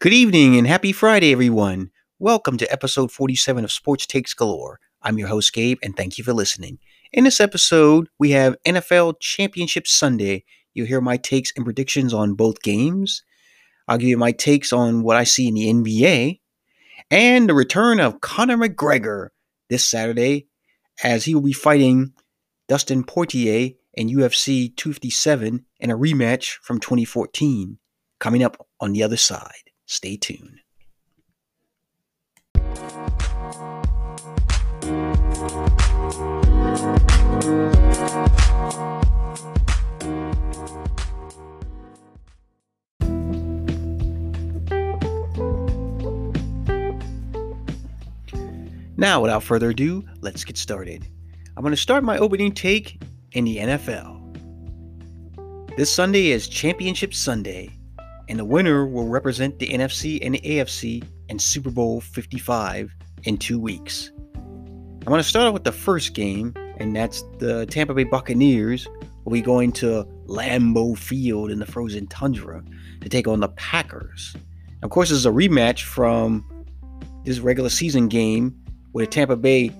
[0.00, 1.90] Good evening and happy Friday, everyone.
[2.18, 4.80] Welcome to episode 47 of Sports Takes Galore.
[5.02, 6.78] I'm your host, Gabe, and thank you for listening.
[7.12, 10.46] In this episode, we have NFL Championship Sunday.
[10.72, 13.24] You'll hear my takes and predictions on both games.
[13.88, 16.40] I'll give you my takes on what I see in the NBA
[17.10, 19.28] and the return of Conor McGregor
[19.68, 20.46] this Saturday
[21.04, 22.14] as he will be fighting
[22.68, 27.78] Dustin Poirier in UFC 257 in a rematch from 2014
[28.18, 29.69] coming up on the other side.
[29.90, 30.60] Stay tuned.
[48.96, 51.04] Now, without further ado, let's get started.
[51.56, 54.20] I'm going to start my opening take in the NFL.
[55.76, 57.79] This Sunday is Championship Sunday,
[58.30, 63.36] and the winner will represent the NFC and the AFC in Super Bowl 55 in
[63.36, 64.12] two weeks.
[64.14, 68.86] I'm going to start off with the first game, and that's the Tampa Bay Buccaneers
[69.24, 72.62] will be going to Lambeau Field in the frozen tundra
[73.00, 74.36] to take on the Packers.
[74.84, 76.46] Of course, this is a rematch from
[77.24, 78.54] this regular season game
[78.92, 79.72] where Tampa Bay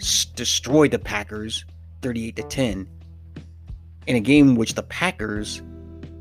[0.00, 1.64] s- destroyed the Packers
[2.02, 2.88] 38 to 10
[4.06, 5.62] in a game which the Packers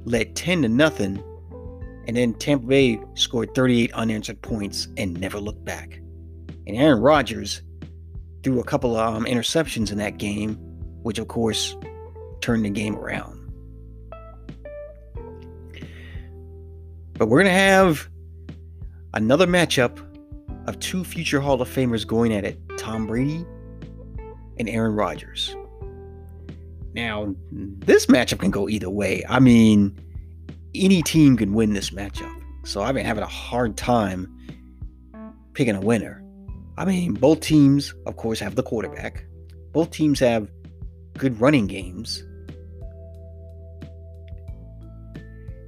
[0.06, 1.24] led 10 to nothing
[2.08, 6.00] and then Tampa Bay scored 38 unanswered points and never looked back.
[6.66, 7.62] And Aaron Rodgers
[8.44, 10.56] threw a couple of um, interceptions in that game,
[11.04, 11.76] which of course
[12.40, 13.36] turned the game around.
[17.14, 18.08] But we're going to have
[19.14, 20.00] another matchup
[20.68, 23.46] of two future Hall of Famers going at it Tom Brady
[24.58, 25.56] and Aaron Rodgers.
[26.94, 29.24] Now, this matchup can go either way.
[29.28, 29.98] I mean,
[30.84, 32.34] any team can win this matchup.
[32.66, 34.34] So I've been having a hard time
[35.54, 36.24] picking a winner.
[36.78, 39.26] I mean, both teams, of course, have the quarterback.
[39.72, 40.50] Both teams have
[41.18, 42.24] good running games.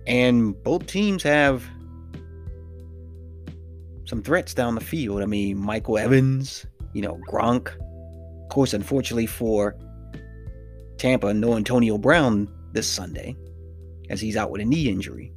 [0.05, 1.63] And both teams have
[4.05, 5.21] some threats down the field.
[5.21, 7.75] I mean, Michael Evans, you know, Gronk.
[8.43, 9.75] Of course, unfortunately for
[10.97, 13.35] Tampa, no Antonio Brown this Sunday
[14.09, 15.31] as he's out with a knee injury.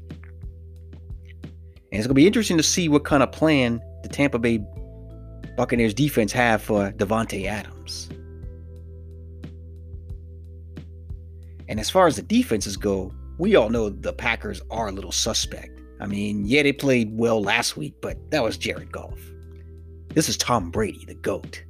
[1.93, 4.65] And it's going to be interesting to see what kind of plan the Tampa Bay
[5.57, 8.09] Buccaneers defense have for Davante Adams.
[11.69, 15.13] And as far as the defenses go, we all know the Packers are a little
[15.13, 15.81] suspect.
[16.01, 19.19] I mean, yeah, they played well last week, but that was Jared Goff.
[20.09, 21.63] This is Tom Brady, the GOAT.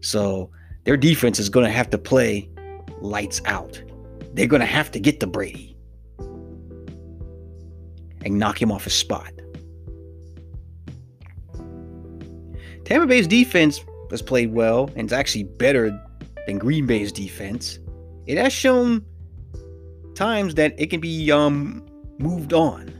[0.00, 0.50] So
[0.84, 2.48] their defense is going to have to play
[3.00, 3.80] lights out.
[4.34, 5.75] They're going to have to get to Brady
[8.26, 9.32] and knock him off his spot.
[12.84, 15.96] Tampa Bay's defense has played well and is actually better
[16.46, 17.78] than Green Bay's defense.
[18.26, 19.04] It has shown
[20.16, 21.86] times that it can be um,
[22.18, 22.92] moved on.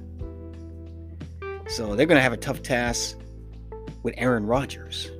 [1.68, 3.18] So they're going to have a tough task
[4.04, 5.10] with Aaron Rodgers.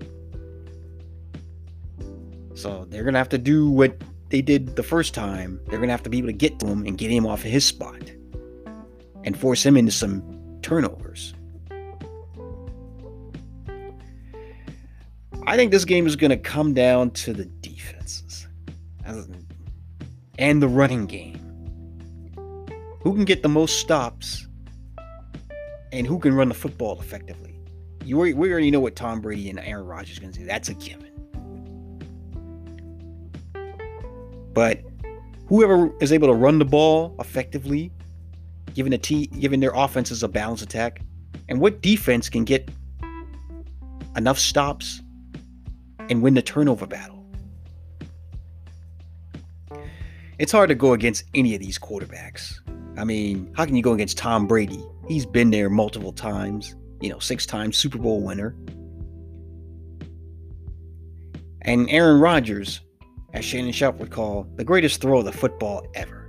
[2.55, 3.97] So they're going to have to do what
[4.29, 5.61] they did the first time.
[5.67, 7.45] They're going to have to be able to get to him and get him off
[7.45, 8.03] of his spot
[9.27, 10.23] and force him into some
[10.63, 11.35] turnovers.
[15.49, 18.49] I think this game is going to come down to the defenses
[20.39, 21.43] and the running game.
[23.01, 24.49] Who can get the most stops
[25.93, 27.61] and who can run the football effectively?
[28.05, 30.47] You, we already know what Tom Brady and Aaron Rodgers are going to do.
[30.47, 31.13] That's a given.
[34.53, 34.81] But
[35.47, 37.93] whoever is able to run the ball effectively,
[38.77, 41.01] giving the t- giving their offenses a balanced attack,
[41.49, 42.71] and what defense can get
[44.17, 45.03] enough stops
[46.09, 47.25] and win the turnover battle.
[50.39, 52.61] It's hard to go against any of these quarterbacks.
[52.99, 54.83] I mean, how can you go against Tom Brady?
[55.09, 58.55] He's been there multiple times, you know, six times Super Bowl winner.
[61.63, 62.81] And Aaron Rodgers,
[63.33, 66.26] as Shannon Sharpe would call, the greatest throw of the football ever.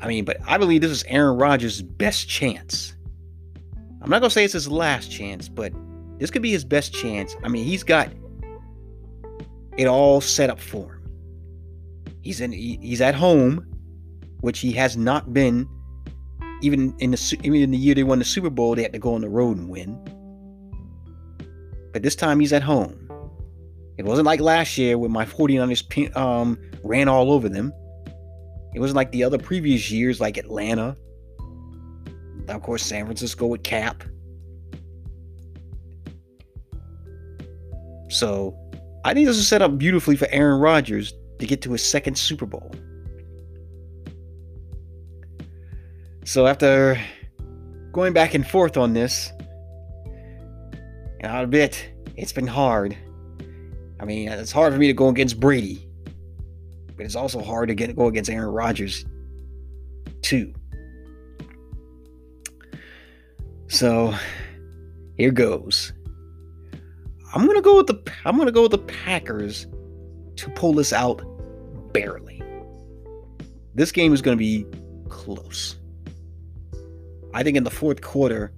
[0.00, 2.94] I mean, but I believe this is Aaron Rodgers' best chance.
[4.00, 5.72] I'm not going to say it's his last chance, but
[6.18, 7.34] this could be his best chance.
[7.42, 8.08] I mean, he's got
[9.76, 10.98] it all set up for him.
[12.22, 13.66] He's in he's at home,
[14.40, 15.68] which he has not been
[16.60, 18.98] even in the even in the year they won the Super Bowl, they had to
[18.98, 19.96] go on the road and win.
[21.92, 23.04] But this time he's at home.
[23.96, 27.72] It wasn't like last year when my 49ers um, ran all over them.
[28.74, 30.96] It wasn't like the other previous years, like Atlanta,
[32.48, 34.04] of course, San Francisco with Kap.
[38.08, 38.56] So
[39.04, 42.16] I think this is set up beautifully for Aaron Rodgers to get to his second
[42.16, 42.70] Super Bowl.
[46.24, 47.00] So after
[47.92, 49.32] going back and forth on this,
[51.20, 52.96] and a bit, it's been hard.
[54.00, 55.87] I mean, it's hard for me to go against Brady,
[56.98, 59.06] but it's also hard to get go against Aaron Rodgers
[60.20, 60.52] too.
[63.68, 64.12] So
[65.16, 65.92] here goes.
[67.34, 69.66] I'm gonna go with the I'm gonna go with the Packers
[70.36, 71.22] to pull this out
[71.92, 72.42] barely.
[73.74, 74.66] This game is gonna be
[75.08, 75.76] close.
[77.32, 78.52] I think in the fourth quarter,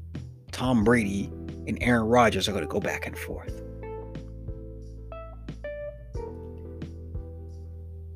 [0.51, 1.31] Tom Brady
[1.67, 3.60] and Aaron Rodgers are gonna go back and forth.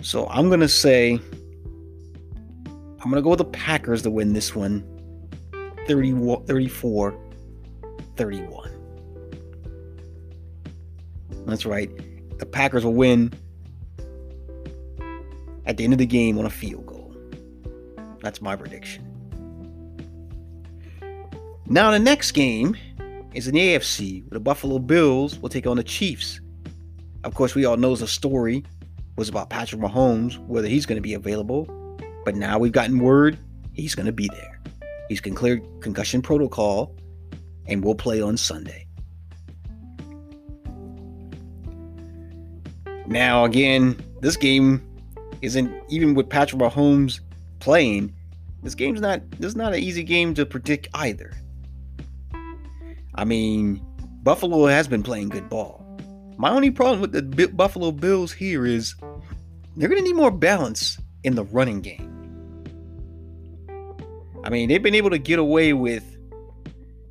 [0.05, 1.19] So I'm gonna say
[3.01, 4.85] I'm gonna go with the Packers to win this one
[5.89, 7.19] 30, 34
[8.15, 8.71] 31.
[11.47, 11.91] That's right.
[12.39, 13.33] The Packers will win
[15.65, 17.17] at the end of the game on a field goal.
[18.21, 19.11] That's my prediction.
[21.67, 22.77] Now, the next game
[23.33, 26.41] is in the AFC, the Buffalo Bills will take on the Chiefs.
[27.25, 28.65] Of course, we all know the story
[29.17, 31.67] was about Patrick Mahomes, whether he's going to be available.
[32.25, 33.39] But now we've gotten word
[33.73, 34.61] he's going to be there.
[35.09, 36.95] He's cleared concussion protocol
[37.67, 38.87] and will play on Sunday.
[43.07, 44.83] Now, again, this game
[45.43, 47.21] isn't even with Patrick Mahomes
[47.61, 48.15] playing.
[48.63, 49.21] This game's not.
[49.33, 51.35] This is not an easy game to predict either.
[53.15, 53.85] I mean,
[54.23, 55.84] Buffalo has been playing good ball.
[56.37, 58.95] My only problem with the Buffalo Bills here is
[59.77, 62.11] they're going to need more balance in the running game.
[64.43, 66.05] I mean, they've been able to get away with,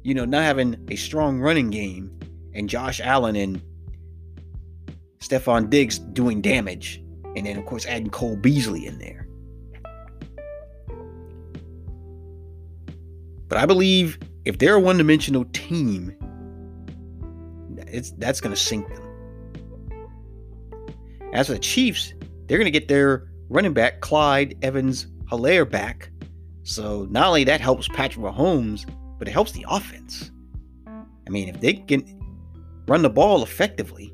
[0.03, 2.11] you know, not having a strong running game
[2.53, 3.61] and Josh Allen and
[5.19, 7.01] Stefon Diggs doing damage.
[7.35, 9.27] And then, of course, adding Cole Beasley in there.
[13.47, 16.15] But I believe if they're a one dimensional team,
[17.87, 19.12] it's that's going to sink them.
[21.33, 22.13] As for the Chiefs,
[22.47, 26.09] they're going to get their running back, Clyde Evans Helaire, back
[26.63, 28.89] so not only that helps Patrick Mahomes,
[29.19, 30.31] but it helps the offense.
[30.87, 32.03] I mean, if they can
[32.87, 34.13] run the ball effectively,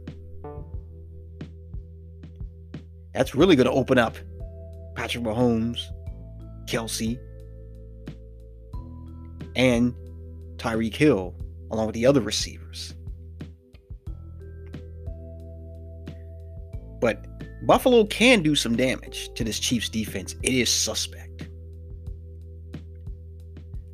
[3.13, 4.18] that's really going to open up
[4.95, 5.80] Patrick Mahomes,
[6.68, 7.19] Kelce,
[9.56, 9.94] and
[10.57, 11.36] Tyreek Hill,
[11.71, 12.95] along with the other receivers.
[17.00, 17.25] But
[17.66, 20.36] Buffalo can do some damage to this Chiefs defense.
[20.44, 21.48] It is suspect.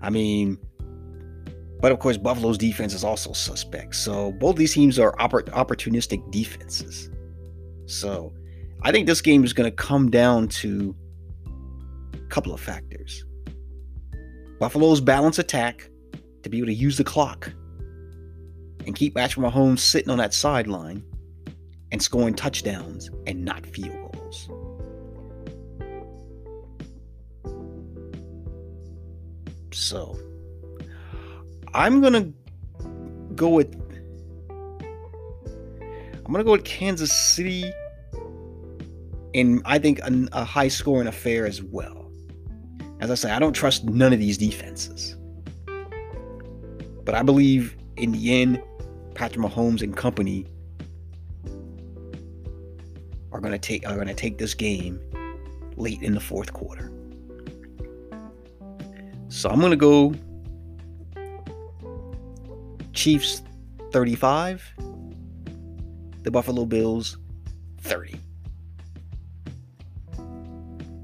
[0.01, 0.57] I mean,
[1.81, 3.95] but of course, Buffalo's defense is also suspect.
[3.95, 7.09] So both these teams are oppor- opportunistic defenses.
[7.85, 8.33] So
[8.81, 10.95] I think this game is going to come down to
[12.13, 13.25] a couple of factors.
[14.59, 15.89] Buffalo's balance attack
[16.43, 17.51] to be able to use the clock
[18.85, 21.03] and keep Patrick Mahomes sitting on that sideline
[21.95, 24.49] and scoring touchdowns and not field goals.
[29.71, 30.19] So
[31.73, 32.33] I'm gonna
[33.33, 33.73] go with
[36.25, 37.71] I'm gonna go with Kansas City,
[39.33, 42.11] and I think a, a high scoring affair as well.
[42.99, 45.15] As I say, I don't trust none of these defenses,
[47.05, 48.61] but I believe in the end,
[49.13, 50.45] Patrick Mahomes and company
[53.31, 54.99] are gonna take are gonna take this game
[55.77, 56.91] late in the fourth quarter.
[59.29, 60.13] So I'm going to go
[62.93, 63.41] Chiefs
[63.91, 64.73] 35,
[66.23, 67.17] the Buffalo Bills
[67.81, 68.17] 30.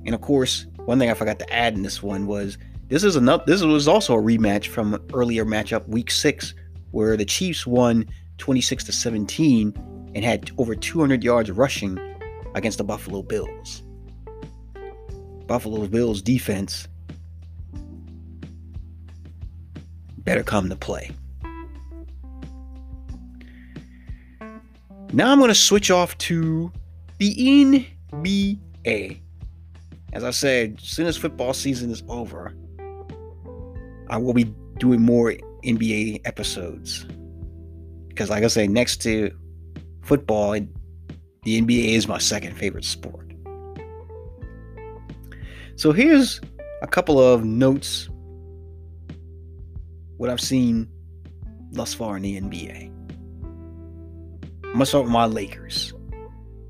[0.06, 3.16] And of course, one thing I forgot to add in this one was this is
[3.16, 6.54] another this was also a rematch from an earlier matchup week 6
[6.92, 8.06] where the Chiefs won
[8.38, 9.74] 26 to 17
[10.16, 12.00] and had over 200 yards rushing
[12.54, 13.84] against the Buffalo Bills.
[15.48, 16.88] Buffalo Bills defense
[20.20, 21.12] better come to play.
[25.14, 26.72] Now I'm going to switch off to
[27.18, 29.20] the NBA.
[30.14, 32.54] As I said, as soon as football season is over,
[34.10, 34.46] I will be
[34.78, 37.06] doing more NBA episodes.
[38.08, 39.32] Because, like I say, next to
[40.02, 40.58] football,
[41.44, 43.34] the NBA is my second favorite sport.
[45.76, 46.40] So, here's
[46.84, 48.10] a couple of notes
[50.18, 50.88] what I've seen
[51.72, 52.92] thus far in the NBA.
[54.66, 55.94] I'm gonna start with my Lakers.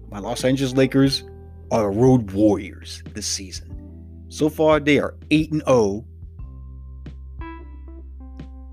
[0.10, 1.26] My Los Angeles Lakers
[1.70, 3.68] are road warriors this season.
[4.30, 6.06] So far, they are 8 and 0,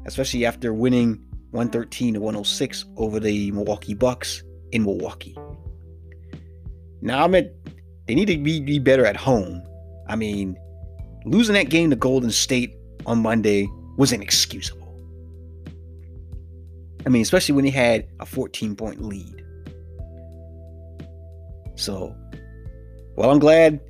[0.06, 5.36] especially after winning 113 to 106 over the Milwaukee Bucks in Milwaukee.
[7.00, 7.52] Now, I'm at,
[8.06, 9.62] they need to be, be better at home.
[10.08, 10.56] I mean,
[11.24, 12.74] losing that game to Golden State
[13.06, 14.78] on Monday was inexcusable.
[17.06, 19.44] I mean, especially when he had a 14 point lead.
[21.76, 22.14] So,
[23.16, 23.80] well, I'm glad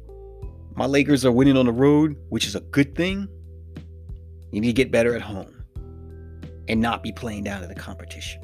[0.77, 3.27] my Lakers are winning on the road, which is a good thing.
[4.53, 5.65] You need to get better at home
[6.69, 8.43] and not be playing down to the competition.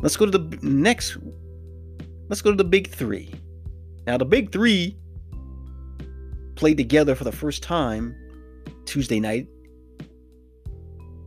[0.00, 1.18] Let's go to the next.
[2.28, 3.32] Let's go to the big three.
[4.06, 4.96] Now, the big three
[6.56, 8.14] played together for the first time
[8.84, 9.46] Tuesday night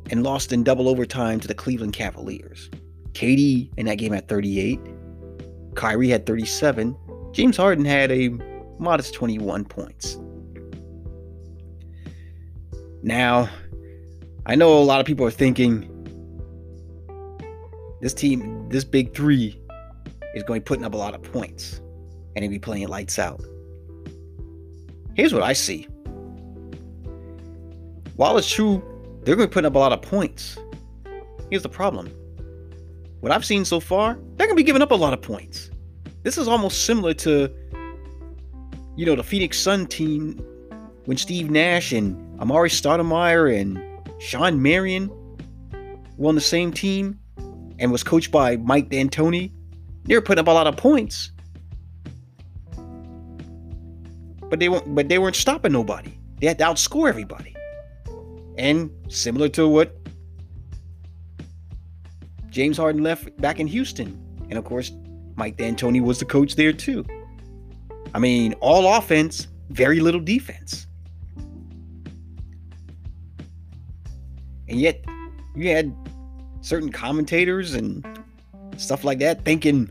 [0.10, 2.70] and lost in double overtime to the Cleveland Cavaliers.
[3.13, 4.79] KD in that game had 38.
[5.75, 6.96] Kyrie had 37.
[7.31, 8.29] James Harden had a
[8.77, 10.17] modest 21 points.
[13.03, 13.50] Now,
[14.46, 15.88] I know a lot of people are thinking
[18.01, 19.61] this team, this big three,
[20.33, 21.81] is going to be putting up a lot of points
[22.35, 23.41] and he'll be playing lights out.
[25.15, 25.88] Here's what I see.
[28.15, 28.83] While it's true
[29.23, 30.57] they're going to be putting up a lot of points.
[31.50, 32.07] Here's the problem.
[33.19, 35.69] What I've seen so far, they're going to be giving up a lot of points.
[36.23, 37.53] This is almost similar to,
[38.95, 40.39] you know, the Phoenix Sun team
[41.05, 43.79] when Steve Nash and Amar'e Stoudemire and
[44.19, 45.09] Shawn Marion
[46.17, 47.19] were on the same team
[47.77, 49.51] and was coached by Mike D'Antoni.
[50.05, 51.31] They were putting up a lot of points.
[54.50, 56.17] But they weren't but they weren't stopping nobody.
[56.39, 57.55] They had to outscore everybody.
[58.58, 59.96] And similar to what
[62.50, 64.20] James Harden left back in Houston.
[64.50, 64.91] And of course,
[65.36, 67.05] Mike D'Antoni was the coach there too.
[68.13, 70.88] I mean, all offense, very little defense.
[74.67, 75.03] And yet,
[75.55, 75.96] you had
[76.62, 78.05] certain commentators and
[78.78, 79.90] stuff like that thinking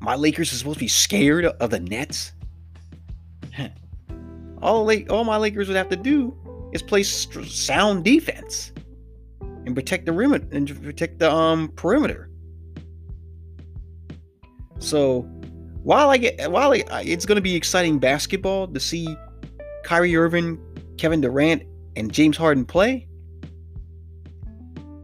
[0.00, 2.32] my Lakers are supposed to be scared of the Nets.
[4.62, 6.36] all, all my Lakers would have to do
[6.72, 8.72] is play sound defense
[9.40, 12.30] and protect the rim and protect the um perimeter.
[14.78, 15.22] So
[15.82, 19.16] while I get while I, it's going to be exciting basketball to see
[19.84, 20.58] Kyrie Irving,
[20.96, 21.64] Kevin Durant,
[21.96, 23.08] and James Harden play,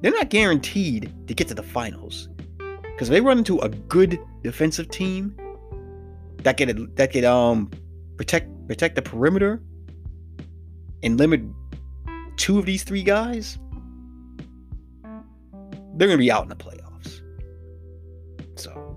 [0.01, 2.29] they're not guaranteed to get to the finals
[2.95, 5.37] because they run into a good defensive team
[6.43, 7.71] that could that could um
[8.17, 9.61] protect protect the perimeter
[11.03, 11.43] and limit
[12.37, 13.59] two of these three guys,
[15.97, 17.21] they're to be out in the playoffs.
[18.57, 18.97] So,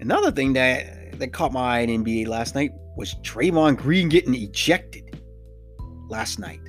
[0.00, 4.34] another thing that that caught my eye in NBA last night was Draymond Green getting
[4.34, 5.20] ejected
[6.08, 6.60] last night.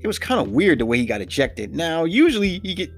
[0.00, 1.74] It was kind of weird the way he got ejected.
[1.74, 2.90] Now, usually he get,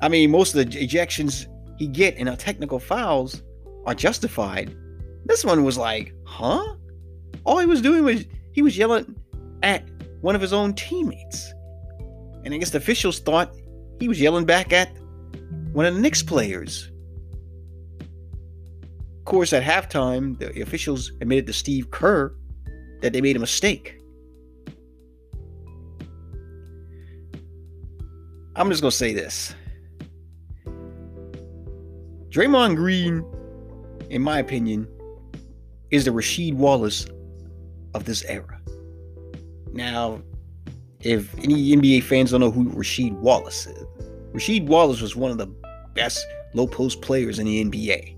[0.00, 1.46] I mean, most of the ejections
[1.78, 3.42] he get in a technical fouls
[3.86, 4.76] are justified.
[5.24, 6.76] This one was like, huh?
[7.44, 9.16] All he was doing was he was yelling
[9.62, 9.88] at
[10.20, 11.52] one of his own teammates.
[12.44, 13.54] And I guess the officials thought
[14.00, 14.96] he was yelling back at
[15.72, 16.90] one of the Knicks players.
[19.18, 22.34] Of course, at halftime, the officials admitted to Steve Kerr
[23.00, 24.01] that they made a mistake.
[28.54, 29.54] I'm just going to say this.
[32.28, 33.24] Draymond Green,
[34.10, 34.86] in my opinion,
[35.90, 37.06] is the Rasheed Wallace
[37.94, 38.60] of this era.
[39.72, 40.22] Now,
[41.00, 43.86] if any NBA fans don't know who Rasheed Wallace is,
[44.32, 45.48] Rasheed Wallace was one of the
[45.94, 48.16] best low post players in the NBA.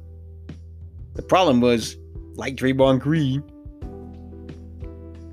[1.14, 1.96] The problem was,
[2.34, 3.42] like Draymond Green,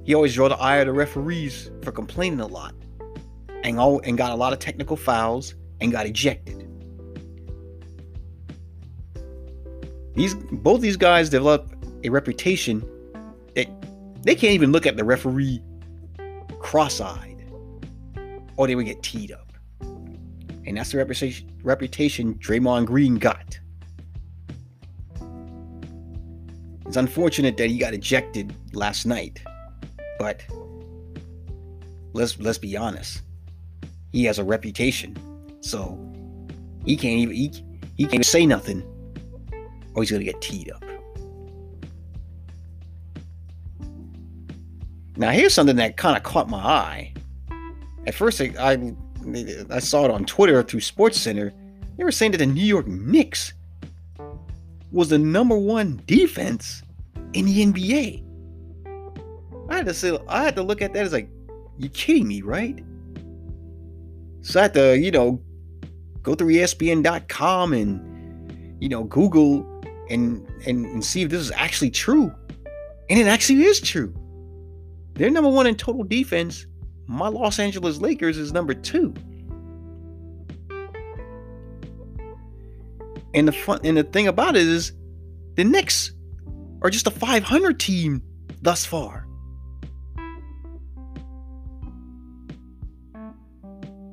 [0.03, 2.73] he always drew the eye of the referees for complaining a lot,
[3.63, 6.67] and all, and got a lot of technical fouls and got ejected.
[10.15, 12.83] These both these guys developed a reputation
[13.55, 13.67] that
[14.23, 15.61] they can't even look at the referee
[16.59, 17.49] cross-eyed,
[18.57, 19.53] or they would get teed up.
[20.65, 23.59] And that's the reputation, reputation Draymond Green got.
[26.85, 29.41] It's unfortunate that he got ejected last night,
[30.19, 30.43] but
[32.13, 33.21] let's let's be honest.
[34.11, 35.17] He has a reputation,
[35.61, 35.97] so
[36.85, 37.51] he can't even he,
[37.97, 38.83] he can't even say nothing,
[39.95, 40.83] or he's gonna get teed up.
[45.17, 47.13] Now, here's something that kind of caught my eye.
[48.07, 48.95] At first, I, I,
[49.69, 51.53] I saw it on Twitter through SportsCenter.
[51.97, 53.53] They were saying that the New York Knicks
[54.91, 56.81] was the number one defense
[57.33, 58.23] in the NBA.
[59.69, 61.29] I had to say, I had to look at that as like,
[61.77, 62.83] you kidding me, right?
[64.41, 65.41] So I had to, you know,
[66.23, 69.65] go through ESPN.com and, you know, Google
[70.09, 72.33] and, and and see if this is actually true.
[73.09, 74.13] And it actually is true.
[75.13, 76.65] They're number one in total defense.
[77.07, 79.13] My Los Angeles Lakers is number two.
[83.33, 84.93] And the fun and the thing about it is
[85.55, 86.13] the Knicks
[86.81, 88.21] are just a 500 team
[88.61, 89.27] thus far.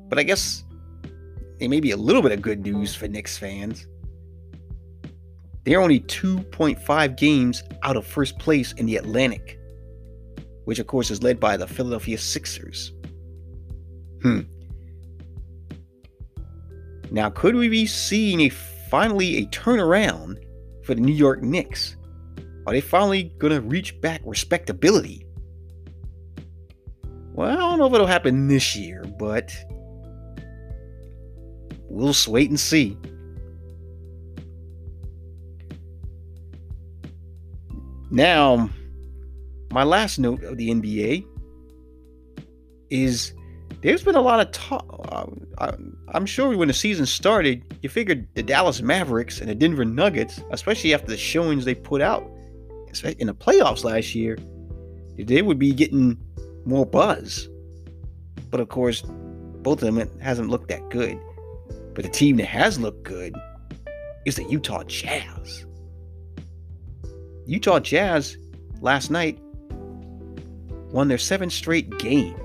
[0.09, 0.63] But I guess
[1.59, 3.87] it may be a little bit of good news for Knicks fans.
[5.65, 9.59] They're only 2.5 games out of first place in the Atlantic,
[10.65, 12.91] which of course is led by the Philadelphia Sixers.
[14.23, 14.41] Hmm.
[17.11, 20.37] Now, could we be seeing a finally a turnaround
[20.83, 21.95] for the New York Knicks?
[22.65, 25.25] Are they finally going to reach back respectability?
[27.33, 29.55] Well, I don't know if it'll happen this year, but
[31.89, 32.97] we'll just wait and see.
[38.11, 38.69] Now,
[39.71, 41.25] my last note of the NBA
[42.89, 43.33] is
[43.81, 44.85] there's been a lot of talk.
[45.59, 45.71] Uh,
[46.09, 50.41] I'm sure when the season started, you figured the Dallas Mavericks and the Denver Nuggets,
[50.51, 52.23] especially after the showings they put out
[53.19, 54.37] in the playoffs last year,
[55.17, 56.17] they would be getting
[56.65, 57.47] more buzz.
[58.49, 59.03] But of course,
[59.61, 61.19] both of them hasn't looked that good.
[61.99, 63.35] But the team that has looked good
[64.25, 65.65] is the Utah Jazz.
[67.45, 68.37] Utah Jazz
[68.79, 69.37] last night
[70.93, 72.39] won their seventh straight game.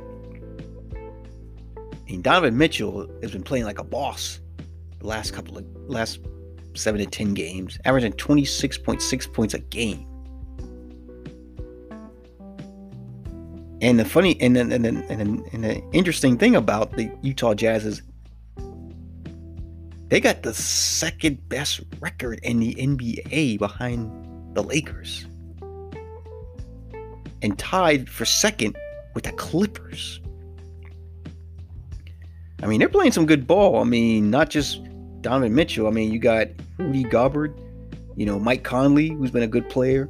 [2.08, 4.40] And Donovan Mitchell has been playing like a boss
[4.98, 6.18] the last couple of last
[6.74, 10.04] seven to ten games, averaging 26.6 points a game.
[13.80, 17.54] And the funny and then and then and, and the interesting thing about the Utah
[17.54, 18.02] Jazz is
[20.08, 24.10] they got the second best record in the NBA behind
[24.54, 25.26] the Lakers,
[27.42, 28.76] and tied for second
[29.14, 30.20] with the Clippers.
[32.62, 33.80] I mean, they're playing some good ball.
[33.80, 34.80] I mean, not just
[35.20, 35.86] Donovan Mitchell.
[35.86, 37.58] I mean, you got Rudy Gobert,
[38.16, 40.08] you know, Mike Conley, who's been a good player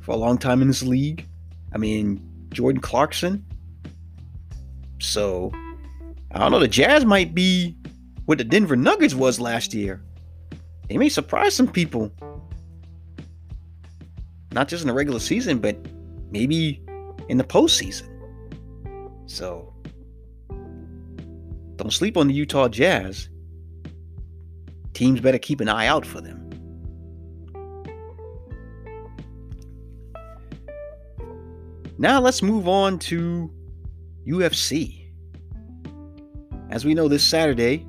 [0.00, 1.26] for a long time in this league.
[1.72, 3.44] I mean, Jordan Clarkson.
[5.00, 5.50] So,
[6.32, 6.58] I don't know.
[6.58, 7.76] The Jazz might be
[8.30, 10.00] what the Denver Nuggets was last year.
[10.88, 12.12] They may surprise some people
[14.52, 15.76] not just in the regular season, but
[16.30, 16.80] maybe
[17.28, 18.08] in the postseason.
[19.26, 19.74] So
[21.74, 23.28] don't sleep on the Utah Jazz.
[24.94, 26.48] Teams better keep an eye out for them.
[31.98, 33.52] Now let's move on to
[34.24, 35.08] UFC.
[36.70, 37.84] As we know, this Saturday,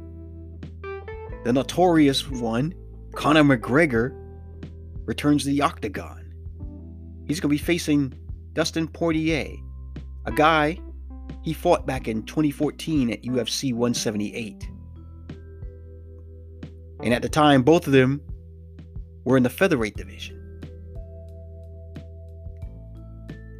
[1.43, 2.73] the notorious one,
[3.13, 4.15] Conor McGregor,
[5.05, 6.33] returns to the octagon.
[7.27, 8.13] He's going to be facing
[8.53, 9.55] Dustin Poirier,
[10.25, 10.79] a guy
[11.43, 14.69] he fought back in 2014 at UFC 178.
[17.03, 18.21] And at the time, both of them
[19.23, 20.37] were in the featherweight division.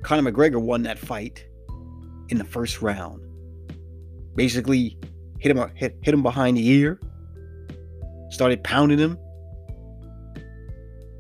[0.04, 1.48] Conor McGregor won that fight
[2.30, 3.22] in the first round.
[4.36, 4.98] Basically,
[5.40, 7.00] hit him hit, hit him behind the ear,
[8.32, 9.20] started pounding him,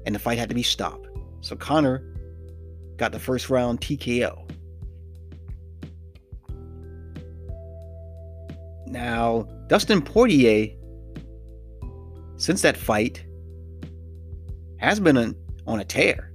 [0.06, 1.08] and the fight had to be stopped.
[1.41, 2.04] So Conor
[2.97, 4.47] got the first round TKO.
[8.88, 10.69] Now, Dustin Poirier,
[12.38, 13.24] since that fight,
[14.78, 15.36] has been on,
[15.67, 16.34] on a tear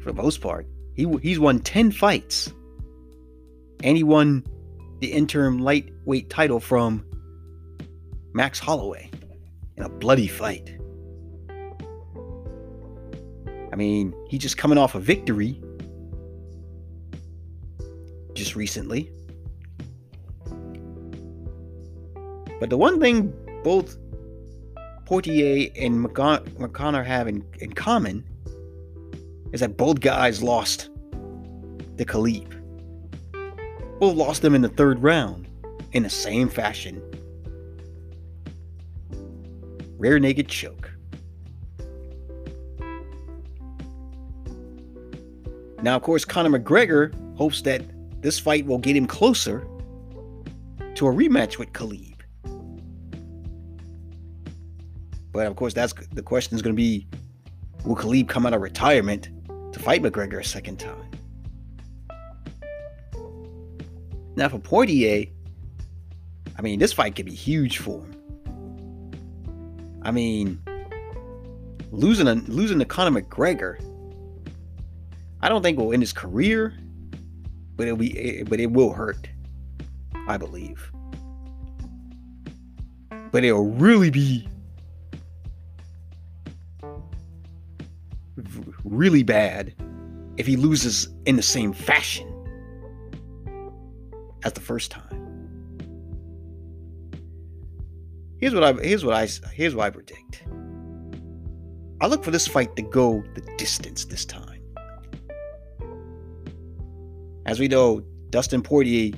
[0.00, 0.66] for the most part.
[0.94, 2.52] He, he's won 10 fights,
[3.82, 4.44] and he won
[5.00, 7.04] the interim lightweight title from
[8.38, 9.10] Max Holloway
[9.76, 10.78] in a bloody fight.
[13.72, 15.60] I mean, he's just coming off a victory
[18.34, 19.10] just recently.
[22.60, 23.98] But the one thing both
[25.04, 28.24] Poirier and McConnor have in, in common
[29.52, 30.90] is that both guys lost
[31.96, 32.54] the Khabib.
[33.98, 35.48] Both lost them in the third round
[35.90, 37.02] in the same fashion.
[39.98, 40.92] Rear naked choke.
[45.82, 47.82] Now, of course, Conor McGregor hopes that
[48.22, 49.66] this fight will get him closer
[50.94, 52.16] to a rematch with Khabib.
[55.32, 57.06] But of course, that's the question is going to be:
[57.84, 59.28] Will Khabib come out of retirement
[59.72, 61.10] to fight McGregor a second time?
[64.34, 65.26] Now, for Poirier,
[66.56, 68.17] I mean, this fight could be huge for him.
[70.08, 70.58] I mean,
[71.90, 73.78] losing a, losing to Conor McGregor,
[75.42, 76.72] I don't think will end his career,
[77.76, 79.28] but it'll be but it will hurt,
[80.26, 80.90] I believe.
[83.32, 84.48] But it'll really be
[88.82, 89.74] really bad
[90.38, 92.26] if he loses in the same fashion
[94.42, 95.27] as the first time.
[98.38, 100.44] Here's what I here's what I here's what I predict.
[102.00, 104.62] I look for this fight to go the distance this time.
[107.46, 109.12] As we know, Dustin Poirier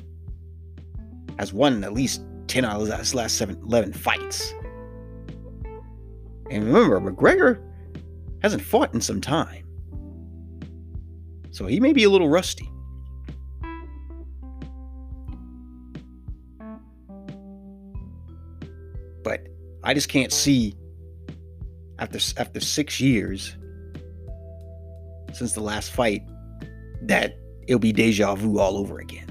[1.38, 4.54] has won at least 10 out of his last seven, 11 fights.
[6.50, 7.62] And remember, McGregor
[8.42, 9.66] hasn't fought in some time.
[11.50, 12.70] So he may be a little rusty.
[19.90, 20.76] I just can't see
[21.98, 23.56] after after 6 years
[25.32, 26.22] since the last fight
[27.02, 29.26] that it'll be deja vu all over again.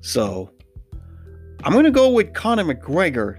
[0.00, 0.50] So,
[1.62, 3.36] I'm to go with Conor McGregor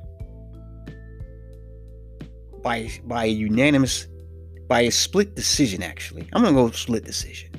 [2.62, 4.06] by by a unanimous
[4.68, 6.30] by a split decision actually.
[6.34, 7.50] I'm to go split decision.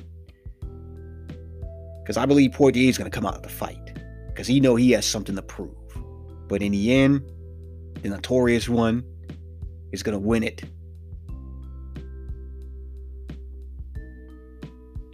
[2.07, 3.99] Cuz I believe Poirier is to come out of the fight
[4.35, 5.75] cuz he know he has something to prove.
[6.51, 7.21] But in the end,
[8.01, 9.05] the notorious one
[9.93, 10.61] is going to win it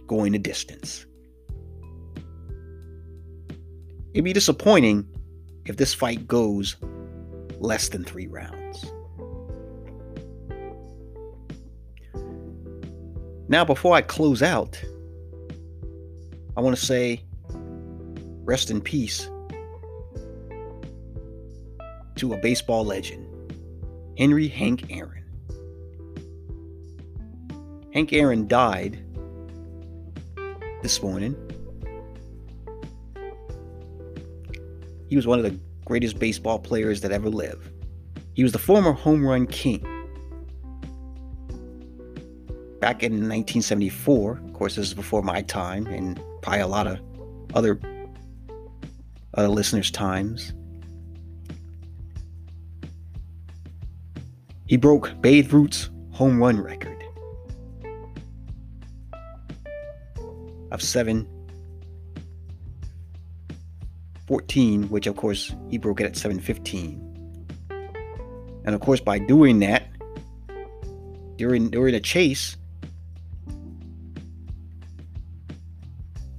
[0.08, 1.06] going the distance.
[4.12, 5.06] It'd be disappointing
[5.66, 6.74] if this fight goes
[7.60, 8.84] less than three rounds.
[13.48, 14.76] Now, before I close out,
[16.56, 17.22] I want to say
[18.44, 19.30] rest in peace
[22.18, 23.26] to a baseball legend,
[24.18, 25.24] Henry Hank Aaron.
[27.94, 28.98] Hank Aaron died
[30.82, 31.36] this morning.
[35.08, 37.70] He was one of the greatest baseball players that ever lived.
[38.34, 39.80] He was the former home run king.
[42.80, 47.00] Back in 1974, of course, this is before my time and probably a lot of
[47.54, 47.80] other
[49.34, 50.52] other listeners' times.
[54.68, 56.98] He broke Babe Ruth's home run record.
[60.70, 61.26] of 7
[64.26, 67.02] 14, which of course he broke it at 715.
[68.66, 69.88] And of course, by doing that,
[71.36, 72.58] during during a chase,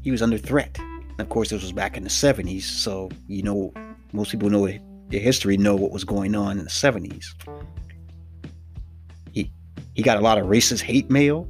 [0.03, 0.77] he was under threat.
[0.77, 3.73] And of course, this was back in the 70s, so you know
[4.13, 7.33] most people know the history, know what was going on in the 70s.
[9.31, 9.51] He
[9.93, 11.47] he got a lot of racist hate mail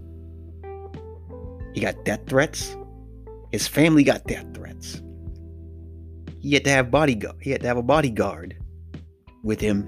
[1.74, 2.76] he got death threats.
[3.52, 5.02] His family got death threats.
[6.39, 7.38] He had to have bodyguard.
[7.42, 8.58] He had to have a bodyguard
[9.44, 9.86] with him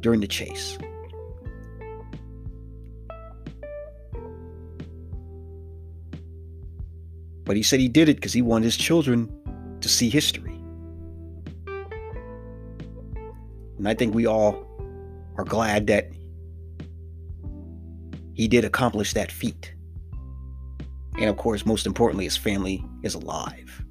[0.00, 0.78] during the chase.
[7.44, 9.32] But he said he did it because he wanted his children
[9.80, 10.60] to see history.
[13.78, 14.66] And I think we all
[15.36, 16.10] are glad that
[18.38, 19.74] he did accomplish that feat.
[21.18, 23.84] And of course, most importantly, his family is alive.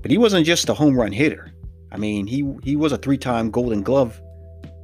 [0.00, 1.52] But he wasn't just a home run hitter.
[1.90, 4.22] I mean, he, he was a three time Golden Glove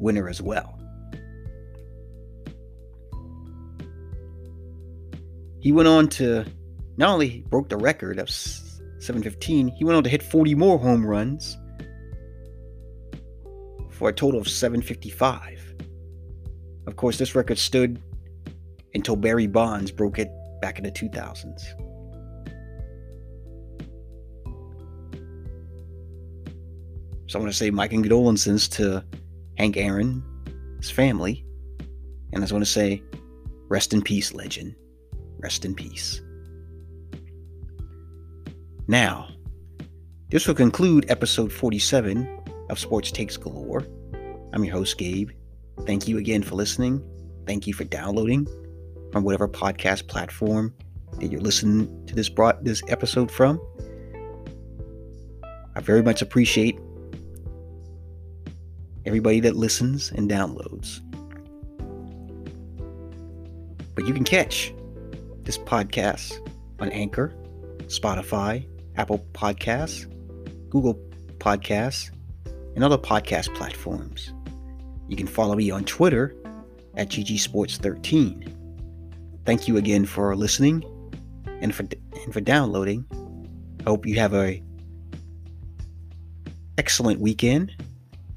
[0.01, 0.77] winner as well.
[5.61, 6.45] He went on to
[6.97, 11.07] not only broke the record of 715, he went on to hit 40 more home
[11.07, 11.57] runs
[13.99, 15.75] for a total of 755.
[16.87, 18.01] Of course, this record stood
[18.95, 20.31] until Barry Bonds broke it
[20.63, 21.61] back in the 2000s.
[27.27, 29.05] So I want to say my condolences to
[29.59, 30.23] Hank Aaron,
[30.79, 31.45] his family,
[32.33, 33.03] and I just want to say,
[33.69, 34.77] rest in peace, legend.
[35.41, 36.23] Rest in peace.
[38.87, 39.29] Now,
[40.31, 42.38] this will conclude episode 47
[42.71, 43.87] of Sports Takes Galore.
[44.53, 45.31] I'm your host, Gabe,
[45.87, 47.03] Thank you again for listening.
[47.47, 48.47] Thank you for downloading
[49.13, 50.75] from whatever podcast platform
[51.19, 53.61] that you're listening to this brought this episode from.
[55.75, 56.79] I very much appreciate
[59.07, 61.01] everybody that listens and downloads.
[63.95, 64.75] But you can catch
[65.43, 66.39] this podcast
[66.81, 67.35] on Anchor,
[67.87, 70.07] Spotify, Apple Podcasts,
[70.69, 71.01] Google
[71.39, 72.11] Podcasts,
[72.79, 74.33] and other podcast platforms.
[75.09, 76.33] You can follow me on Twitter
[76.95, 78.55] at GGSports13.
[79.45, 80.85] Thank you again for listening
[81.61, 81.83] and for
[82.23, 83.05] and for downloading.
[83.81, 84.63] I hope you have a
[86.79, 87.75] excellent weekend,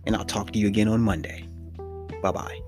[0.08, 1.46] and I'll talk to you again on Monday.
[2.24, 2.62] Bye bye.